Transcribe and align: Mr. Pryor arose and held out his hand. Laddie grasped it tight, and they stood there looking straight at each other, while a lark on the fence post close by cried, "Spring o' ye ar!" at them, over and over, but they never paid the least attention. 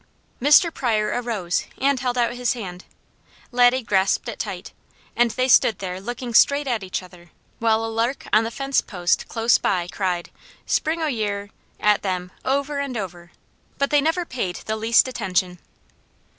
Mr. 0.41 0.73
Pryor 0.73 1.09
arose 1.09 1.65
and 1.77 1.99
held 1.99 2.17
out 2.17 2.33
his 2.33 2.53
hand. 2.53 2.85
Laddie 3.51 3.83
grasped 3.83 4.27
it 4.27 4.39
tight, 4.39 4.71
and 5.15 5.29
they 5.29 5.47
stood 5.47 5.77
there 5.77 6.01
looking 6.01 6.33
straight 6.33 6.65
at 6.65 6.81
each 6.83 7.03
other, 7.03 7.29
while 7.59 7.85
a 7.85 7.85
lark 7.85 8.25
on 8.33 8.43
the 8.43 8.49
fence 8.49 8.81
post 8.81 9.27
close 9.27 9.59
by 9.59 9.87
cried, 9.87 10.31
"Spring 10.65 11.03
o' 11.03 11.07
ye 11.07 11.29
ar!" 11.29 11.49
at 11.79 12.01
them, 12.01 12.31
over 12.43 12.79
and 12.79 12.97
over, 12.97 13.29
but 13.77 13.91
they 13.91 14.01
never 14.01 14.25
paid 14.25 14.55
the 14.65 14.75
least 14.75 15.07
attention. 15.07 15.59